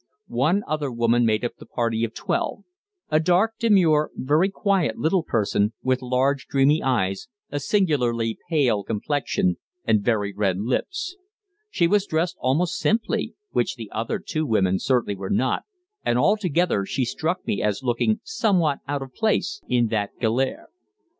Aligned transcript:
One 0.25 0.63
other 0.67 0.91
woman 0.91 1.27
made 1.27 1.45
up 1.45 1.57
the 1.59 1.65
party 1.67 2.03
of 2.03 2.15
twelve 2.15 2.63
a 3.11 3.19
dark, 3.19 3.53
demure, 3.59 4.09
very 4.15 4.49
quiet 4.49 4.97
little 4.97 5.21
person, 5.21 5.73
with 5.83 6.01
large, 6.01 6.47
dreamy 6.47 6.81
eyes, 6.81 7.27
a 7.51 7.59
singularly 7.59 8.39
pale 8.49 8.81
complexion, 8.83 9.57
and 9.85 10.01
very 10.01 10.33
red 10.33 10.57
lips. 10.59 11.15
She 11.69 11.85
was 11.85 12.07
dressed 12.07 12.37
almost 12.39 12.79
simply, 12.79 13.35
which 13.51 13.75
the 13.75 13.91
other 13.91 14.17
two 14.17 14.47
women 14.47 14.79
certainly 14.79 15.15
were 15.15 15.29
not, 15.29 15.65
and 16.03 16.17
altogether 16.17 16.83
she 16.83 17.05
struck 17.05 17.45
me 17.45 17.61
as 17.61 17.83
looking 17.83 18.21
somewhat 18.23 18.79
out 18.87 19.03
of 19.03 19.13
place 19.13 19.61
in 19.67 19.89
that 19.89 20.09
galère. 20.19 20.65